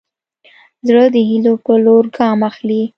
زړه 0.87 1.05
د 1.13 1.17
هيلو 1.29 1.53
په 1.63 1.73
لور 1.85 2.05
ګام 2.15 2.39
اخلي. 2.49 2.81